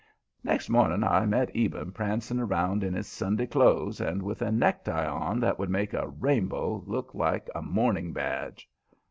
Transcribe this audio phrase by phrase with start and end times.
[0.43, 5.05] Next morning I met Eben prancing around in his Sunday clothes and with a necktie
[5.07, 8.67] on that would make a rainbow look like a mourning badge.